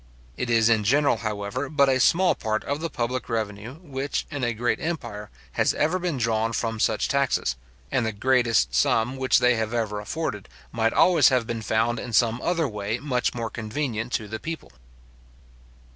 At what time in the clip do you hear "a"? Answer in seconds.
1.87-1.99, 4.43-4.51